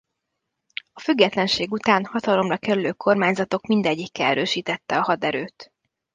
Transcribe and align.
A 0.93 0.99
függetlenség 0.99 1.71
után 1.71 2.05
hatalomra 2.05 2.57
kerülő 2.57 2.91
kormányzatok 2.91 3.65
mindegyike 3.67 4.23
erősítette 4.25 4.97
a 4.97 5.01
haderőt. 5.03 5.73